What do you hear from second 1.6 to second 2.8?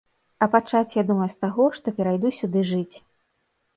што перайду сюды